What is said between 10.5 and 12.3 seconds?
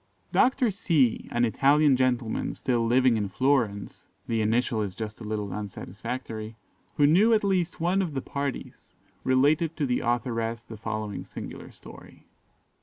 the following singular story.